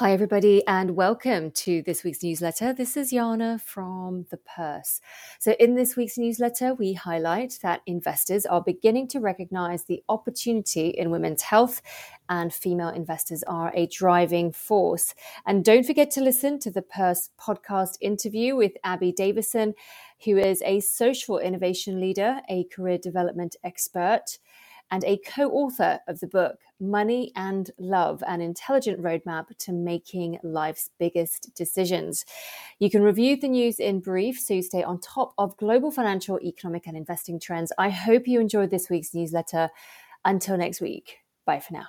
Hi, 0.00 0.14
everybody, 0.14 0.66
and 0.66 0.96
welcome 0.96 1.50
to 1.50 1.82
this 1.82 2.04
week's 2.04 2.22
newsletter. 2.22 2.72
This 2.72 2.96
is 2.96 3.10
Jana 3.10 3.58
from 3.62 4.24
The 4.30 4.38
Purse. 4.38 5.02
So, 5.38 5.54
in 5.60 5.74
this 5.74 5.94
week's 5.94 6.16
newsletter, 6.16 6.72
we 6.72 6.94
highlight 6.94 7.58
that 7.60 7.82
investors 7.84 8.46
are 8.46 8.62
beginning 8.62 9.08
to 9.08 9.20
recognize 9.20 9.84
the 9.84 10.02
opportunity 10.08 10.88
in 10.88 11.10
women's 11.10 11.42
health, 11.42 11.82
and 12.30 12.50
female 12.50 12.88
investors 12.88 13.42
are 13.42 13.72
a 13.74 13.88
driving 13.88 14.52
force. 14.52 15.14
And 15.44 15.66
don't 15.66 15.84
forget 15.84 16.10
to 16.12 16.22
listen 16.22 16.58
to 16.60 16.70
the 16.70 16.80
Purse 16.80 17.28
podcast 17.38 17.98
interview 18.00 18.56
with 18.56 18.72
Abby 18.82 19.12
Davisson, 19.12 19.74
who 20.24 20.38
is 20.38 20.62
a 20.62 20.80
social 20.80 21.38
innovation 21.38 22.00
leader, 22.00 22.40
a 22.48 22.64
career 22.64 22.96
development 22.96 23.54
expert 23.64 24.38
and 24.90 25.04
a 25.04 25.18
co 25.18 25.50
author 25.50 26.00
of 26.08 26.20
the 26.20 26.26
book 26.26 26.58
Money 26.80 27.32
and 27.36 27.70
Love 27.78 28.22
An 28.26 28.40
Intelligent 28.40 29.00
Roadmap 29.00 29.56
to 29.58 29.72
Making 29.72 30.38
Life's 30.42 30.90
Biggest 30.98 31.54
Decisions. 31.54 32.24
You 32.78 32.90
can 32.90 33.02
review 33.02 33.36
the 33.36 33.48
news 33.48 33.78
in 33.78 34.00
brief 34.00 34.40
so 34.40 34.54
you 34.54 34.62
stay 34.62 34.82
on 34.82 35.00
top 35.00 35.34
of 35.38 35.56
global 35.56 35.90
financial, 35.90 36.40
economic, 36.40 36.86
and 36.86 36.96
investing 36.96 37.38
trends. 37.38 37.72
I 37.78 37.90
hope 37.90 38.26
you 38.26 38.40
enjoyed 38.40 38.70
this 38.70 38.88
week's 38.88 39.14
newsletter. 39.14 39.68
Until 40.24 40.56
next 40.56 40.80
week, 40.80 41.18
bye 41.46 41.60
for 41.60 41.72
now. 41.72 41.86